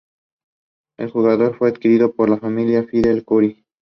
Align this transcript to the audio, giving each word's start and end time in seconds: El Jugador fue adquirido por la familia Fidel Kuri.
El 0.97 1.11
Jugador 1.11 1.55
fue 1.55 1.69
adquirido 1.69 2.11
por 2.15 2.27
la 2.27 2.39
familia 2.39 2.83
Fidel 2.85 3.23
Kuri. 3.23 3.67